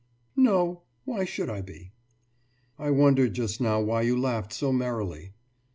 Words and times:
«»No. 0.51 0.81
Why 1.05 1.25
should 1.25 1.47
I 1.47 1.61
be?« 1.61 1.91
»I 2.79 2.89
wondered 2.89 3.35
just 3.35 3.61
now 3.61 3.79
when 3.81 4.03
you 4.03 4.19
laughed 4.19 4.51
so 4.51 4.73
merrily. 4.73 5.33